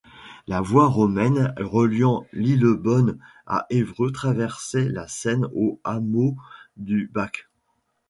[0.47, 6.35] La voie romaine reliant Lillebonne à Évreux traversait la Seine au hameau
[6.75, 7.47] du Bac.